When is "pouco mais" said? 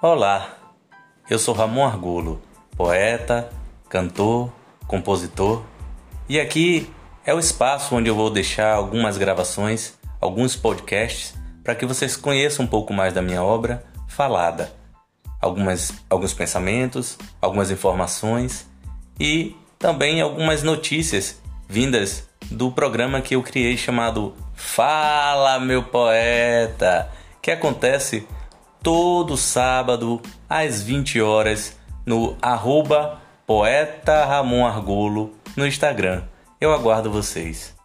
12.68-13.12